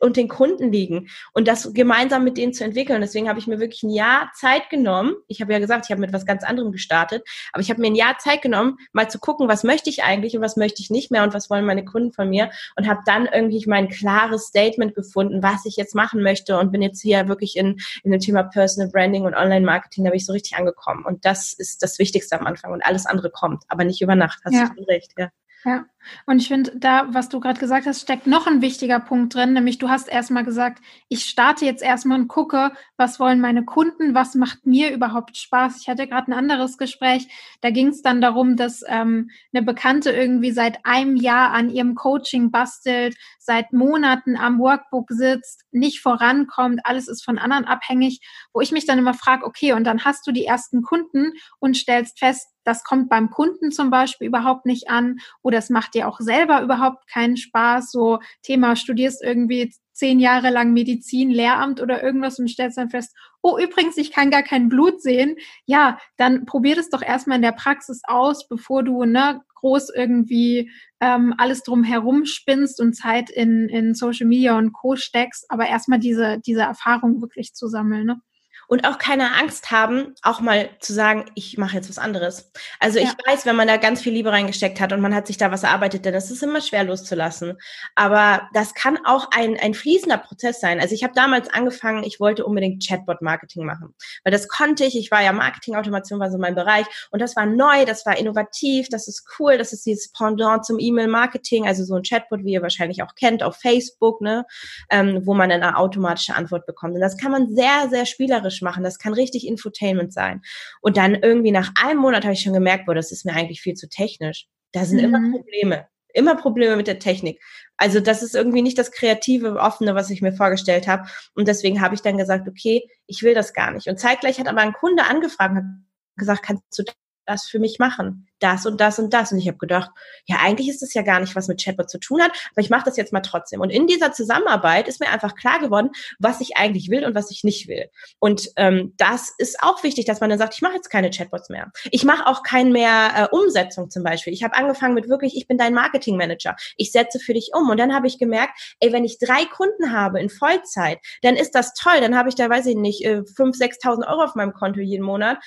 [0.00, 3.00] und den Kunden liegen und das gemeinsam mit denen zu entwickeln.
[3.00, 5.14] Deswegen habe ich mir wirklich ein Jahr Zeit genommen.
[5.28, 7.88] Ich habe ja gesagt, ich habe mit was ganz anderem gestartet, aber ich habe mir
[7.88, 10.90] ein Jahr Zeit genommen, mal zu gucken, was möchte ich eigentlich und was möchte ich
[10.90, 14.46] nicht mehr und was wollen meine Kunden von mir und habe dann irgendwie mein klares
[14.46, 18.20] Statement gefunden, was ich jetzt machen möchte und bin jetzt hier wirklich in, in dem
[18.20, 21.98] Thema Personal Branding und Online-Marketing, da bin ich so richtig angekommen und das ist das
[21.98, 24.70] Wichtigste am Anfang und alles andere kommt, aber nicht über Nacht, hast ja.
[24.76, 25.30] du recht, ja.
[25.64, 25.86] Ja,
[26.26, 29.54] und ich finde, da, was du gerade gesagt hast, steckt noch ein wichtiger Punkt drin,
[29.54, 34.14] nämlich du hast erstmal gesagt, ich starte jetzt erstmal und gucke, was wollen meine Kunden,
[34.14, 35.80] was macht mir überhaupt Spaß.
[35.80, 37.26] Ich hatte gerade ein anderes Gespräch,
[37.62, 41.94] da ging es dann darum, dass ähm, eine Bekannte irgendwie seit einem Jahr an ihrem
[41.94, 48.20] Coaching bastelt, seit Monaten am Workbook sitzt, nicht vorankommt, alles ist von anderen abhängig,
[48.52, 51.76] wo ich mich dann immer frage, okay, und dann hast du die ersten Kunden und
[51.76, 56.08] stellst fest, das kommt beim Kunden zum Beispiel überhaupt nicht an oder es macht dir
[56.08, 57.92] auch selber überhaupt keinen Spaß.
[57.92, 63.16] So Thema, studierst irgendwie zehn Jahre lang Medizin, Lehramt oder irgendwas und stellst dann fest,
[63.40, 65.36] oh übrigens, ich kann gar kein Blut sehen.
[65.64, 70.70] Ja, dann probier das doch erstmal in der Praxis aus, bevor du ne, groß irgendwie
[71.00, 74.96] ähm, alles drum herum spinnst und Zeit in, in Social Media und Co.
[74.96, 78.06] steckst, aber erstmal diese, diese Erfahrung wirklich zu sammeln.
[78.06, 78.20] Ne?
[78.68, 82.50] Und auch keine Angst haben, auch mal zu sagen, ich mache jetzt was anderes.
[82.80, 83.14] Also ich ja.
[83.26, 85.62] weiß, wenn man da ganz viel Liebe reingesteckt hat und man hat sich da was
[85.62, 87.58] erarbeitet, dann ist es immer schwer loszulassen.
[87.94, 90.80] Aber das kann auch ein, ein fließender Prozess sein.
[90.80, 94.96] Also ich habe damals angefangen, ich wollte unbedingt Chatbot-Marketing machen, weil das konnte ich.
[94.96, 98.88] Ich war ja Marketing-Automation, war so mein Bereich und das war neu, das war innovativ,
[98.88, 102.62] das ist cool, das ist dieses Pendant zum E-Mail-Marketing, also so ein Chatbot, wie ihr
[102.62, 104.44] wahrscheinlich auch kennt, auf Facebook, ne,
[104.90, 106.94] ähm, wo man eine automatische Antwort bekommt.
[106.94, 108.84] Und das kann man sehr, sehr spielerisch spielerisch machen.
[108.84, 110.42] Das kann richtig Infotainment sein.
[110.80, 113.60] Und dann irgendwie nach einem Monat habe ich schon gemerkt, boah, das ist mir eigentlich
[113.60, 114.46] viel zu technisch.
[114.72, 115.04] Da sind mhm.
[115.04, 115.86] immer Probleme.
[116.14, 117.42] Immer Probleme mit der Technik.
[117.76, 121.06] Also das ist irgendwie nicht das kreative, offene, was ich mir vorgestellt habe.
[121.34, 123.86] Und deswegen habe ich dann gesagt, okay, ich will das gar nicht.
[123.86, 126.84] Und zeitgleich hat aber ein Kunde angefragt und gesagt, kannst du
[127.26, 128.26] das für mich machen?
[128.38, 129.32] das und das und das.
[129.32, 129.90] Und ich habe gedacht,
[130.26, 132.70] ja, eigentlich ist das ja gar nicht, was mit Chatbot zu tun hat, aber ich
[132.70, 133.60] mache das jetzt mal trotzdem.
[133.60, 137.30] Und in dieser Zusammenarbeit ist mir einfach klar geworden, was ich eigentlich will und was
[137.30, 137.88] ich nicht will.
[138.18, 141.48] Und ähm, das ist auch wichtig, dass man dann sagt, ich mache jetzt keine Chatbots
[141.48, 141.72] mehr.
[141.90, 144.32] Ich mache auch kein mehr äh, Umsetzung zum Beispiel.
[144.32, 146.56] Ich habe angefangen mit wirklich, ich bin dein Marketingmanager.
[146.76, 147.70] Ich setze für dich um.
[147.70, 151.54] Und dann habe ich gemerkt, ey, wenn ich drei Kunden habe in Vollzeit, dann ist
[151.54, 152.00] das toll.
[152.00, 155.04] Dann habe ich da, weiß ich nicht, äh, 5.000, 6.000 Euro auf meinem Konto jeden
[155.04, 155.38] Monat.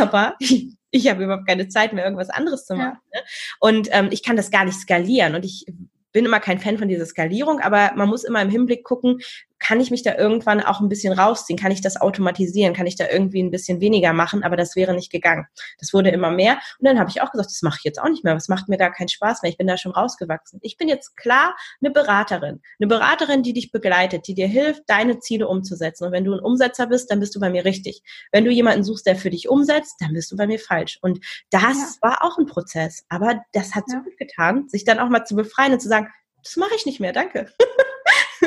[0.00, 0.36] Aber
[0.90, 2.98] ich habe überhaupt keine Zeit mehr, irgendwas anderes zu machen.
[3.12, 3.20] Ja.
[3.20, 3.26] Ne?
[3.60, 5.34] Und ähm, ich kann das gar nicht skalieren.
[5.34, 5.66] Und ich
[6.12, 9.20] bin immer kein Fan von dieser Skalierung, aber man muss immer im Hinblick gucken,
[9.58, 11.58] kann ich mich da irgendwann auch ein bisschen rausziehen?
[11.58, 12.74] Kann ich das automatisieren?
[12.74, 14.42] Kann ich da irgendwie ein bisschen weniger machen?
[14.42, 15.46] Aber das wäre nicht gegangen.
[15.78, 16.58] Das wurde immer mehr.
[16.78, 18.34] Und dann habe ich auch gesagt, das mache ich jetzt auch nicht mehr.
[18.34, 19.50] Was macht mir gar keinen Spaß mehr?
[19.50, 20.60] Ich bin da schon rausgewachsen.
[20.62, 22.60] Ich bin jetzt klar eine Beraterin.
[22.80, 26.04] Eine Beraterin, die dich begleitet, die dir hilft, deine Ziele umzusetzen.
[26.04, 28.02] Und wenn du ein Umsetzer bist, dann bist du bei mir richtig.
[28.32, 30.98] Wenn du jemanden suchst, der für dich umsetzt, dann bist du bei mir falsch.
[31.02, 32.08] Und das ja.
[32.08, 33.04] war auch ein Prozess.
[33.08, 33.98] Aber das hat ja.
[33.98, 36.08] so gut getan, sich dann auch mal zu befreien und zu sagen,
[36.42, 37.52] das mache ich nicht mehr, danke.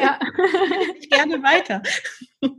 [0.01, 0.19] Ja.
[0.99, 1.81] ich gerne weiter.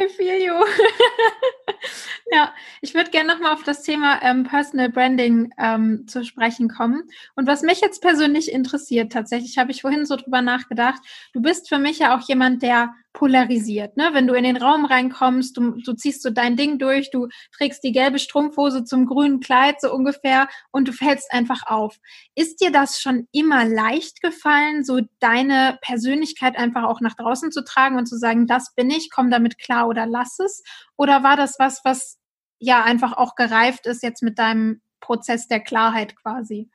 [0.00, 0.54] I feel you.
[2.32, 7.08] ja, ich würde gerne nochmal auf das Thema ähm, Personal Branding ähm, zu sprechen kommen.
[7.36, 11.02] Und was mich jetzt persönlich interessiert, tatsächlich habe ich vorhin so drüber nachgedacht,
[11.34, 13.96] du bist für mich ja auch jemand, der polarisiert.
[13.96, 14.10] Ne?
[14.12, 17.84] Wenn du in den Raum reinkommst, du, du ziehst so dein Ding durch, du trägst
[17.84, 21.98] die gelbe Strumpfhose zum grünen Kleid so ungefähr und du fällst einfach auf.
[22.34, 27.64] Ist dir das schon immer leicht gefallen, so deine Persönlichkeit einfach auch nach draußen zu
[27.64, 30.62] tragen und zu sagen, das bin ich, komm damit klar oder lass es?
[30.96, 32.18] Oder war das was, was
[32.58, 36.70] ja einfach auch gereift ist jetzt mit deinem Prozess der Klarheit quasi?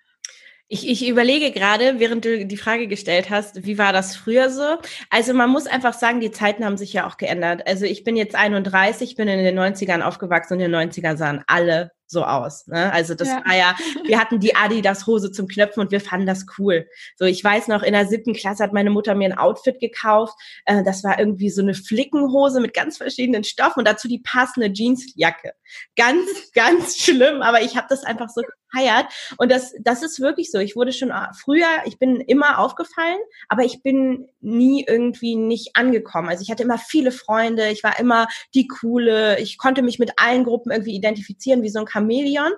[0.69, 4.77] Ich, ich überlege gerade, während du die Frage gestellt hast, wie war das früher so?
[5.09, 7.65] Also man muss einfach sagen, die Zeiten haben sich ja auch geändert.
[7.65, 11.41] Also ich bin jetzt 31, bin in den 90ern aufgewachsen und in den 90ern sahen
[11.47, 12.67] alle so aus.
[12.67, 12.91] Ne?
[12.91, 13.43] Also das ja.
[13.45, 13.75] war ja,
[14.05, 16.87] wir hatten die Adidas Hose zum Knöpfen und wir fanden das cool.
[17.17, 20.33] So, ich weiß noch, in der siebten Klasse hat meine Mutter mir ein Outfit gekauft.
[20.65, 24.71] Äh, das war irgendwie so eine Flickenhose mit ganz verschiedenen Stoffen und dazu die passende
[24.73, 25.53] Jeansjacke.
[25.95, 29.07] Ganz, ganz schlimm, aber ich habe das einfach so gefeiert.
[29.37, 30.59] Und das, das ist wirklich so.
[30.59, 33.17] Ich wurde schon äh, früher, ich bin immer aufgefallen,
[33.49, 36.29] aber ich bin nie irgendwie nicht angekommen.
[36.29, 40.13] Also ich hatte immer viele Freunde, ich war immer die coole, ich konnte mich mit
[40.17, 42.51] allen Gruppen irgendwie identifizieren wie so ein Chamäleon.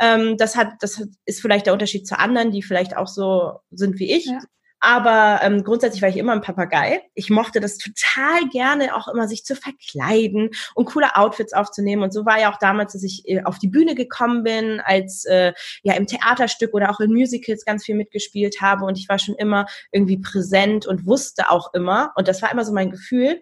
[0.00, 3.98] Ähm, das hat, das ist vielleicht der Unterschied zu anderen, die vielleicht auch so sind
[3.98, 4.26] wie ich.
[4.26, 4.40] Ja.
[4.84, 7.02] Aber ähm, grundsätzlich war ich immer ein Papagei.
[7.14, 12.02] Ich mochte das total gerne, auch immer sich zu verkleiden und coole Outfits aufzunehmen.
[12.02, 15.24] Und so war ja auch damals, dass ich äh, auf die Bühne gekommen bin, als
[15.24, 15.52] äh,
[15.84, 18.84] ja im Theaterstück oder auch in Musicals ganz viel mitgespielt habe.
[18.84, 22.12] Und ich war schon immer irgendwie präsent und wusste auch immer.
[22.16, 23.40] Und das war immer so mein Gefühl,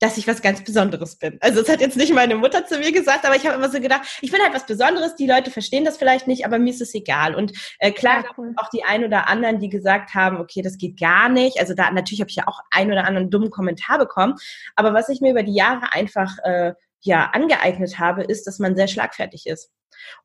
[0.00, 1.38] dass ich was ganz Besonderes bin.
[1.40, 3.80] Also es hat jetzt nicht meine Mutter zu mir gesagt, aber ich habe immer so
[3.80, 6.80] gedacht, ich bin halt was Besonderes, die Leute verstehen das vielleicht nicht, aber mir ist
[6.80, 7.34] es egal.
[7.34, 8.52] Und äh, klar, ja, cool.
[8.56, 11.58] auch die ein oder anderen, die gesagt haben, okay, das geht gar nicht.
[11.60, 14.34] Also da natürlich habe ich ja auch ein oder anderen dummen Kommentar bekommen.
[14.76, 18.76] Aber was ich mir über die Jahre einfach äh, ja angeeignet habe, ist, dass man
[18.76, 19.70] sehr schlagfertig ist.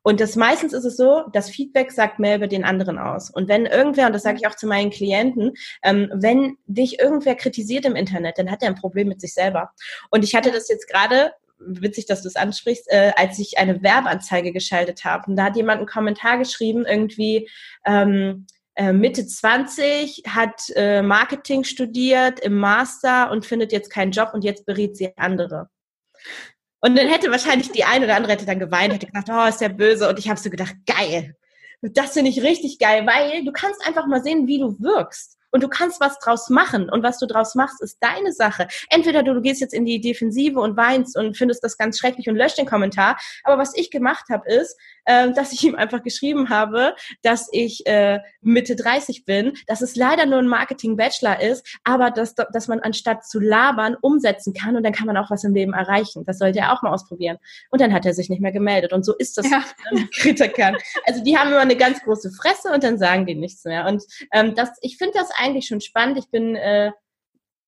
[0.02, 3.30] Und das meistens ist es so, das Feedback sagt mehr über den anderen aus.
[3.30, 7.34] Und wenn irgendwer, und das sage ich auch zu meinen Klienten, ähm, wenn dich irgendwer
[7.34, 9.70] kritisiert im Internet, dann hat er ein Problem mit sich selber.
[10.10, 13.82] Und ich hatte das jetzt gerade, witzig, dass du es ansprichst, äh, als ich eine
[13.82, 15.30] Werbeanzeige geschaltet habe.
[15.30, 17.48] Und da hat jemand einen Kommentar geschrieben, irgendwie,
[17.86, 24.30] ähm, äh, Mitte 20, hat äh, Marketing studiert im Master und findet jetzt keinen Job
[24.34, 25.68] und jetzt berät sie andere.
[26.84, 29.62] Und dann hätte wahrscheinlich die eine oder andere hätte dann geweint, hätte gesagt, oh, ist
[29.62, 30.06] der böse.
[30.06, 31.34] Und ich habe so gedacht, geil.
[31.80, 35.62] Das finde ich richtig geil, weil du kannst einfach mal sehen, wie du wirkst und
[35.62, 36.90] du kannst was draus machen.
[36.90, 38.66] Und was du draus machst, ist deine Sache.
[38.90, 42.28] Entweder du, du gehst jetzt in die Defensive und weinst und findest das ganz schrecklich
[42.28, 43.16] und löscht den Kommentar.
[43.44, 47.86] Aber was ich gemacht habe, ist, äh, dass ich ihm einfach geschrieben habe, dass ich
[47.86, 52.80] äh, Mitte 30 bin, dass es leider nur ein Marketing-Bachelor ist, aber dass, dass man
[52.80, 56.24] anstatt zu labern umsetzen kann und dann kann man auch was im Leben erreichen.
[56.24, 57.38] Das sollte er auch mal ausprobieren.
[57.70, 58.92] Und dann hat er sich nicht mehr gemeldet.
[58.92, 59.62] Und so ist das ja.
[59.92, 60.76] mit Kritikern.
[61.06, 63.86] Also die haben immer eine ganz große Fresse und dann sagen die nichts mehr.
[63.86, 66.18] Und ähm, das, ich finde das eigentlich schon spannend.
[66.18, 66.92] Ich bin äh,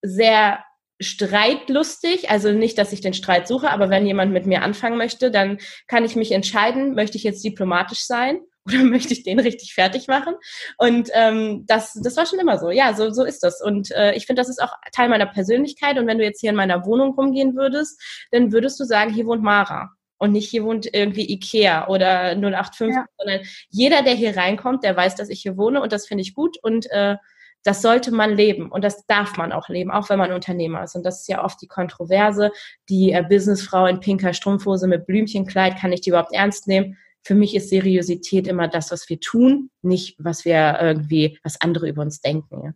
[0.03, 0.65] sehr
[0.99, 5.31] streitlustig, also nicht, dass ich den Streit suche, aber wenn jemand mit mir anfangen möchte,
[5.31, 9.75] dann kann ich mich entscheiden, möchte ich jetzt diplomatisch sein oder möchte ich den richtig
[9.75, 10.35] fertig machen?
[10.79, 12.71] Und ähm, das, das war schon immer so.
[12.71, 13.63] Ja, so, so ist das.
[13.63, 15.99] Und äh, ich finde, das ist auch Teil meiner Persönlichkeit.
[15.99, 18.01] Und wenn du jetzt hier in meiner Wohnung rumgehen würdest,
[18.33, 19.91] dann würdest du sagen, hier wohnt Mara.
[20.19, 23.05] Und nicht hier wohnt irgendwie Ikea oder 085, ja.
[23.19, 26.33] sondern jeder, der hier reinkommt, der weiß, dass ich hier wohne und das finde ich
[26.33, 26.57] gut.
[26.63, 27.17] Und äh,
[27.67, 30.95] das sollte man leben und das darf man auch leben, auch wenn man Unternehmer ist.
[30.95, 32.53] Und das ist ja oft die Kontroverse.
[32.89, 36.97] Die äh, Businessfrau in pinker Strumpfhose mit Blümchenkleid, kann ich die überhaupt ernst nehmen?
[37.25, 41.89] Für mich ist Seriosität immer das, was wir tun, nicht was wir irgendwie, was andere
[41.89, 42.63] über uns denken.
[42.63, 42.73] Ja.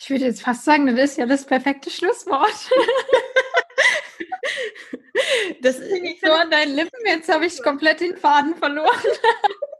[0.00, 2.54] Ich würde jetzt fast sagen, das ist ja das perfekte Schlusswort.
[5.60, 8.88] das ist so an deinen Lippen, jetzt habe ich komplett den Faden verloren.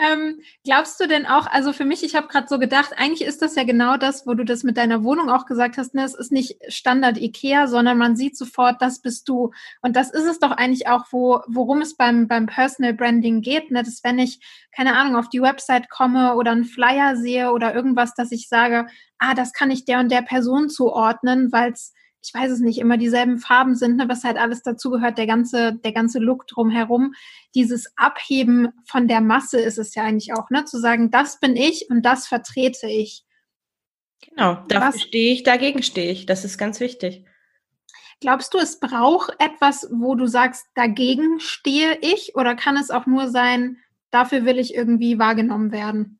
[0.00, 3.42] Ähm, glaubst du denn auch, also für mich, ich habe gerade so gedacht, eigentlich ist
[3.42, 6.04] das ja genau das, wo du das mit deiner Wohnung auch gesagt hast, ne?
[6.04, 9.50] es ist nicht Standard IKEA, sondern man sieht sofort, das bist du.
[9.82, 13.72] Und das ist es doch eigentlich auch, wo, worum es beim, beim Personal Branding geht,
[13.72, 13.82] ne?
[13.82, 14.38] dass wenn ich,
[14.74, 18.86] keine Ahnung, auf die Website komme oder einen Flyer sehe oder irgendwas, dass ich sage,
[19.18, 22.78] ah, das kann ich der und der Person zuordnen, weil es ich weiß es nicht,
[22.78, 27.14] immer dieselben Farben sind, ne, was halt alles dazugehört, der ganze, der ganze Look drumherum.
[27.54, 31.56] Dieses Abheben von der Masse ist es ja eigentlich auch, ne, zu sagen, das bin
[31.56, 33.24] ich und das vertrete ich.
[34.20, 36.26] Genau, dafür stehe ich, dagegen stehe ich.
[36.26, 37.24] Das ist ganz wichtig.
[38.20, 42.34] Glaubst du, es braucht etwas, wo du sagst, dagegen stehe ich?
[42.34, 43.78] Oder kann es auch nur sein,
[44.10, 46.17] dafür will ich irgendwie wahrgenommen werden?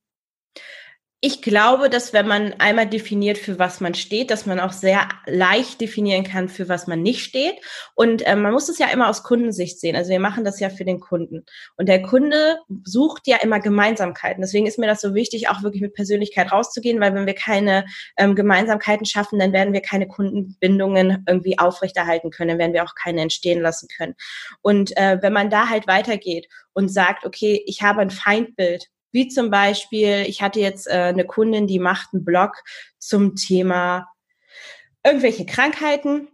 [1.20, 5.09] Ich glaube, dass wenn man einmal definiert, für was man steht, dass man auch sehr
[5.26, 7.57] leicht definieren kann, für was man nicht steht.
[7.96, 9.96] Und äh, man muss es ja immer aus Kundensicht sehen.
[9.96, 11.44] Also wir machen das ja für den Kunden.
[11.76, 14.42] Und der Kunde sucht ja immer Gemeinsamkeiten.
[14.42, 17.85] Deswegen ist mir das so wichtig, auch wirklich mit Persönlichkeit rauszugehen, weil wenn wir keine
[18.16, 22.94] ähm, Gemeinsamkeiten schaffen, dann werden wir keine Kundenbindungen irgendwie aufrechterhalten können, dann werden wir auch
[22.94, 24.14] keine entstehen lassen können.
[24.62, 29.29] Und äh, wenn man da halt weitergeht und sagt, okay, ich habe ein Feindbild wie
[29.29, 32.53] zum Beispiel, ich hatte jetzt äh, eine Kundin, die macht einen Blog
[32.99, 34.09] zum Thema
[35.05, 36.29] irgendwelche Krankheiten.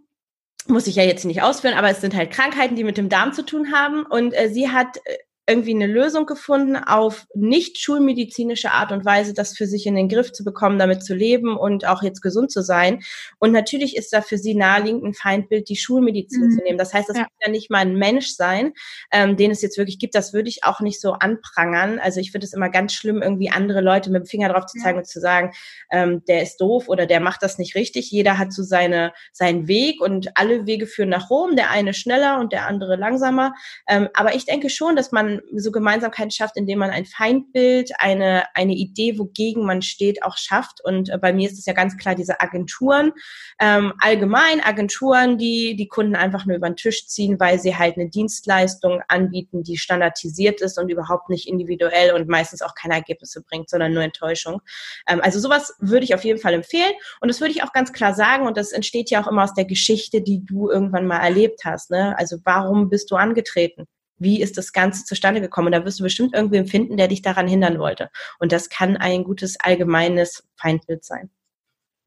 [0.67, 3.33] Muss ich ja jetzt nicht ausführen, aber es sind halt Krankheiten, die mit dem Darm
[3.33, 4.05] zu tun haben.
[4.05, 9.35] Und äh, sie hat äh, irgendwie eine Lösung gefunden, auf nicht schulmedizinische Art und Weise
[9.35, 12.51] das für sich in den Griff zu bekommen, damit zu leben und auch jetzt gesund
[12.51, 13.03] zu sein.
[13.39, 16.51] Und natürlich ist da für sie naheliegend ein Feindbild, die Schulmedizin mhm.
[16.51, 16.79] zu nehmen.
[16.79, 17.23] Das heißt, das ja.
[17.25, 18.73] muss ja nicht mal ein Mensch sein,
[19.13, 20.15] ähm, den es jetzt wirklich gibt.
[20.15, 21.99] Das würde ich auch nicht so anprangern.
[21.99, 24.79] Also ich finde es immer ganz schlimm, irgendwie andere Leute mit dem Finger drauf zu
[24.79, 25.01] zeigen ja.
[25.01, 25.53] und zu sagen,
[25.91, 28.11] ähm, der ist doof oder der macht das nicht richtig.
[28.11, 31.55] Jeder hat so seine, seinen Weg und alle Wege führen nach Rom.
[31.55, 33.53] Der eine schneller und der andere langsamer.
[33.87, 38.44] Ähm, aber ich denke schon, dass man so Gemeinsamkeiten schafft, indem man ein Feindbild, eine,
[38.55, 40.85] eine Idee, wogegen man steht, auch schafft.
[40.85, 43.12] Und äh, bei mir ist es ja ganz klar diese Agenturen,
[43.61, 47.97] ähm, allgemein Agenturen, die die Kunden einfach nur über den Tisch ziehen, weil sie halt
[47.97, 53.42] eine Dienstleistung anbieten, die standardisiert ist und überhaupt nicht individuell und meistens auch keine Ergebnisse
[53.42, 54.61] bringt, sondern nur Enttäuschung.
[55.09, 56.92] Ähm, also sowas würde ich auf jeden Fall empfehlen.
[57.20, 58.47] Und das würde ich auch ganz klar sagen.
[58.47, 61.90] Und das entsteht ja auch immer aus der Geschichte, die du irgendwann mal erlebt hast.
[61.90, 62.16] Ne?
[62.18, 63.87] Also warum bist du angetreten?
[64.25, 65.67] Wie ist das Ganze zustande gekommen?
[65.67, 68.11] Und da wirst du bestimmt irgendwen finden, der dich daran hindern wollte.
[68.41, 71.31] Und das kann ein gutes allgemeines Feindbild sein.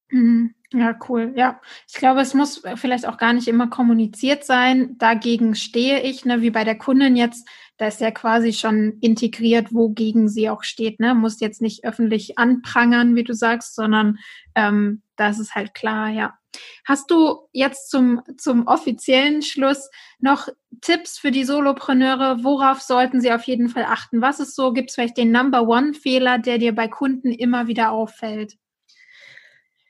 [0.09, 0.53] Mhm.
[0.73, 1.31] Ja, cool.
[1.35, 4.97] Ja, ich glaube, es muss vielleicht auch gar nicht immer kommuniziert sein.
[4.97, 7.47] Dagegen stehe ich, ne, wie bei der Kundin jetzt.
[7.77, 10.99] Da ist ja quasi schon integriert, wogegen sie auch steht.
[10.99, 14.17] Ne, muss jetzt nicht öffentlich anprangern, wie du sagst, sondern
[14.55, 16.09] ähm, das ist halt klar.
[16.09, 16.37] Ja.
[16.85, 20.47] Hast du jetzt zum zum offiziellen Schluss noch
[20.81, 22.43] Tipps für die Solopreneure?
[22.43, 24.21] Worauf sollten sie auf jeden Fall achten?
[24.21, 24.73] Was ist so?
[24.73, 28.57] Gibt es vielleicht den Number One Fehler, der dir bei Kunden immer wieder auffällt?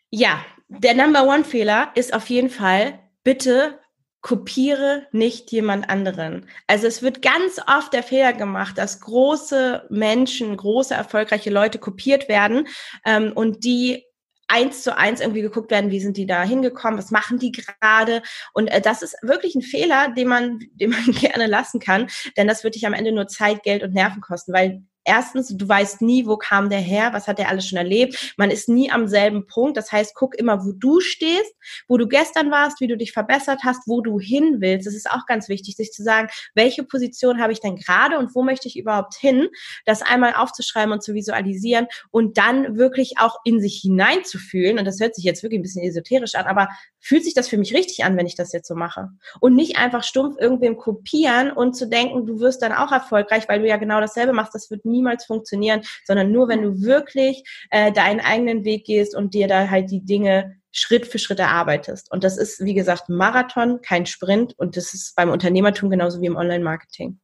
[0.10, 3.80] Ja, der Number One Fehler ist auf jeden Fall, bitte
[4.22, 6.48] kopiere nicht jemand anderen.
[6.66, 12.28] Also es wird ganz oft der Fehler gemacht, dass große Menschen, große erfolgreiche Leute kopiert
[12.28, 12.68] werden
[13.06, 14.04] ähm, und die
[14.48, 18.22] eins zu eins irgendwie geguckt werden, wie sind die da hingekommen, was machen die gerade.
[18.54, 22.48] Und äh, das ist wirklich ein Fehler, den man, den man gerne lassen kann, denn
[22.48, 26.02] das wird dich am Ende nur Zeit, Geld und Nerven kosten, weil erstens, du weißt
[26.02, 28.34] nie, wo kam der her, was hat der alles schon erlebt.
[28.38, 29.78] Man ist nie am selben Punkt.
[29.78, 31.54] Das heißt, guck immer, wo du stehst,
[31.88, 34.86] wo du gestern warst, wie du dich verbessert hast, wo du hin willst.
[34.86, 38.36] Das ist auch ganz wichtig, sich zu sagen, welche Position habe ich denn gerade und
[38.36, 39.48] wo möchte ich überhaupt hin?
[39.86, 44.78] Das einmal aufzuschreiben und zu visualisieren und dann wirklich auch in sich hineinzufühlen.
[44.78, 46.68] Und das hört sich jetzt wirklich ein bisschen esoterisch an, aber
[47.08, 49.10] fühlt sich das für mich richtig an, wenn ich das jetzt so mache?
[49.40, 53.62] Und nicht einfach stumpf irgendwem kopieren und zu denken, du wirst dann auch erfolgreich, weil
[53.62, 54.54] du ja genau dasselbe machst.
[54.54, 59.16] Das wird nie niemals funktionieren, sondern nur, wenn du wirklich äh, deinen eigenen Weg gehst
[59.16, 62.12] und dir da halt die Dinge Schritt für Schritt erarbeitest.
[62.12, 64.54] Und das ist, wie gesagt, Marathon, kein Sprint.
[64.58, 67.20] Und das ist beim Unternehmertum genauso wie im Online-Marketing.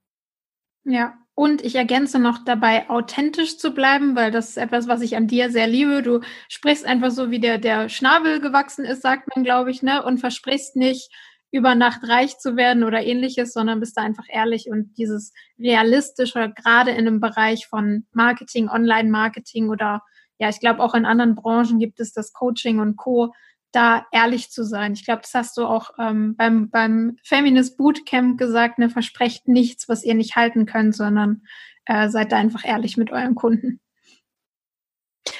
[0.85, 5.15] Ja, und ich ergänze noch dabei, authentisch zu bleiben, weil das ist etwas, was ich
[5.15, 6.03] an dir sehr liebe.
[6.03, 10.03] Du sprichst einfach so, wie der, der Schnabel gewachsen ist, sagt man, glaube ich, ne?
[10.03, 11.09] Und versprichst nicht,
[11.53, 16.51] über Nacht reich zu werden oder ähnliches, sondern bist da einfach ehrlich und dieses realistische,
[16.51, 20.01] gerade in einem Bereich von Marketing, Online-Marketing oder
[20.39, 23.33] ja, ich glaube auch in anderen Branchen gibt es das Coaching und Co.,
[23.73, 24.93] da ehrlich zu sein.
[24.93, 29.89] Ich glaube, das hast du auch ähm, beim, beim Feminist Bootcamp gesagt, ne, versprecht nichts,
[29.89, 31.41] was ihr nicht halten könnt, sondern
[31.85, 33.79] äh, seid da einfach ehrlich mit euren Kunden.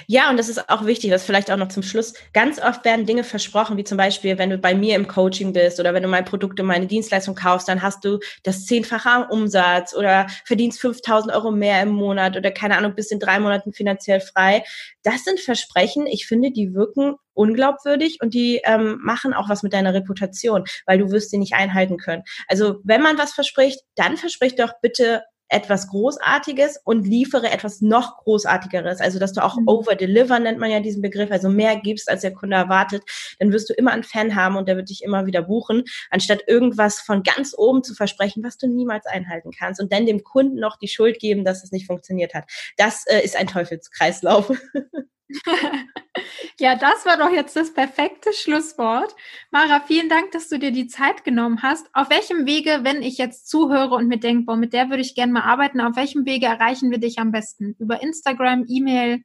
[0.08, 2.14] Ja, und das ist auch wichtig, das vielleicht auch noch zum Schluss.
[2.34, 5.80] Ganz oft werden Dinge versprochen, wie zum Beispiel, wenn du bei mir im Coaching bist
[5.80, 9.30] oder wenn du mein Produkt und meine Dienstleistung kaufst, dann hast du das zehnfache am
[9.30, 13.74] Umsatz oder verdienst 5000 Euro mehr im Monat oder keine Ahnung, bist in drei Monaten
[13.74, 14.64] finanziell frei.
[15.04, 19.74] Das sind Versprechen, ich finde, die wirken unglaubwürdig und die ähm, machen auch was mit
[19.74, 22.24] deiner Reputation, weil du wirst sie nicht einhalten können.
[22.48, 28.18] Also wenn man was verspricht, dann verspricht doch bitte etwas Großartiges und liefere etwas noch
[28.18, 29.00] Großartigeres.
[29.00, 29.68] Also, dass du auch mhm.
[29.68, 33.04] over-deliver nennt man ja diesen Begriff, also mehr gibst, als der Kunde erwartet,
[33.40, 36.44] dann wirst du immer einen Fan haben und der wird dich immer wieder buchen, anstatt
[36.48, 40.60] irgendwas von ganz oben zu versprechen, was du niemals einhalten kannst und dann dem Kunden
[40.60, 42.46] noch die Schuld geben, dass es nicht funktioniert hat.
[42.78, 44.52] Das äh, ist ein Teufelskreislauf.
[46.60, 49.16] ja, das war doch jetzt das perfekte Schlusswort.
[49.52, 51.90] Mara, vielen Dank, dass du dir die Zeit genommen hast.
[51.94, 55.16] Auf welchem Wege, wenn ich jetzt zuhöre und mir denke, boah, mit der würde ich
[55.16, 57.76] gerne mal arbeiten, auf welchem Wege erreichen wir dich am besten?
[57.80, 59.24] Über Instagram, E-Mail?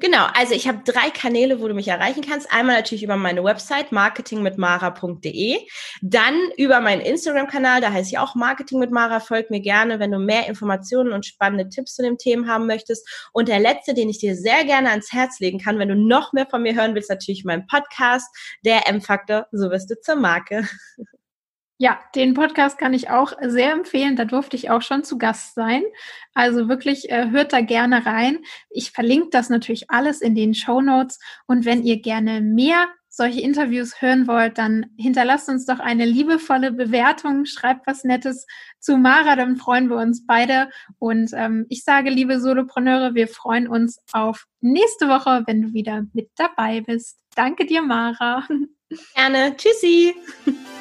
[0.00, 2.52] Genau, also ich habe drei Kanäle, wo du mich erreichen kannst.
[2.52, 5.58] Einmal natürlich über meine Website marketingmitmara.de,
[6.02, 9.20] dann über meinen Instagram-Kanal, da heißt ich auch Marketing mit Mara.
[9.20, 13.08] Folg mir gerne, wenn du mehr Informationen und spannende Tipps zu dem Thema haben möchtest.
[13.32, 16.32] Und der letzte, den ich dir sehr gerne ans Herz legen kann, wenn du noch
[16.32, 18.26] mehr von mir hören willst, natürlich mein Podcast,
[18.64, 20.68] der M-Faktor, so wirst du zur Marke.
[21.76, 24.14] Ja, den Podcast kann ich auch sehr empfehlen.
[24.14, 25.82] Da durfte ich auch schon zu Gast sein.
[26.32, 28.38] Also wirklich äh, hört da gerne rein.
[28.70, 31.18] Ich verlinke das natürlich alles in den Show Notes.
[31.46, 36.72] Und wenn ihr gerne mehr solche Interviews hören wollt, dann hinterlasst uns doch eine liebevolle
[36.72, 38.46] Bewertung, schreibt was Nettes
[38.80, 40.68] zu Mara, dann freuen wir uns beide.
[40.98, 46.04] Und ähm, ich sage, liebe Solopreneure, wir freuen uns auf nächste Woche, wenn du wieder
[46.12, 47.18] mit dabei bist.
[47.36, 48.48] Danke dir, Mara.
[49.14, 49.56] Gerne.
[49.56, 50.14] Tschüssi.